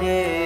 [0.00, 0.41] রে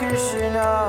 [0.00, 0.88] Krishna